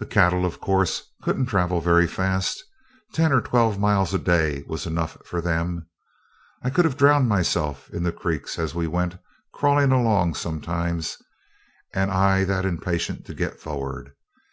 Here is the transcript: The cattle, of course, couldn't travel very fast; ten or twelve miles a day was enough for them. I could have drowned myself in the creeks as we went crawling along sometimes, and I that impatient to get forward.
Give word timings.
The 0.00 0.06
cattle, 0.06 0.44
of 0.44 0.60
course, 0.60 1.12
couldn't 1.22 1.46
travel 1.46 1.80
very 1.80 2.08
fast; 2.08 2.64
ten 3.12 3.32
or 3.32 3.40
twelve 3.40 3.78
miles 3.78 4.12
a 4.12 4.18
day 4.18 4.64
was 4.66 4.84
enough 4.84 5.16
for 5.24 5.40
them. 5.40 5.86
I 6.64 6.70
could 6.70 6.84
have 6.84 6.96
drowned 6.96 7.28
myself 7.28 7.88
in 7.90 8.02
the 8.02 8.10
creeks 8.10 8.58
as 8.58 8.74
we 8.74 8.88
went 8.88 9.16
crawling 9.54 9.92
along 9.92 10.34
sometimes, 10.34 11.18
and 11.94 12.10
I 12.10 12.42
that 12.46 12.64
impatient 12.64 13.26
to 13.26 13.32
get 13.34 13.60
forward. 13.60 14.12